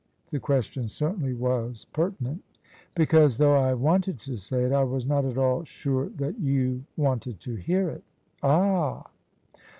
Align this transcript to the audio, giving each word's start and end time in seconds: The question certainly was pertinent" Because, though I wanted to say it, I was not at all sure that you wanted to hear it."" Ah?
The 0.31 0.39
question 0.39 0.87
certainly 0.87 1.35
was 1.35 1.85
pertinent" 1.85 2.41
Because, 2.95 3.37
though 3.37 3.53
I 3.53 3.75
wanted 3.75 4.19
to 4.21 4.35
say 4.35 4.63
it, 4.63 4.71
I 4.71 4.83
was 4.83 5.05
not 5.05 5.25
at 5.25 5.37
all 5.37 5.63
sure 5.63 6.09
that 6.15 6.39
you 6.39 6.85
wanted 6.97 7.39
to 7.41 7.53
hear 7.53 7.87
it."" 7.87 8.03
Ah? 8.41 9.11